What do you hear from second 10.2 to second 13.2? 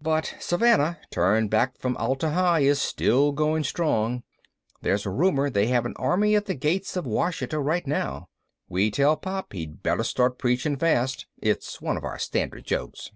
preaching fast it's one of our standard jokes.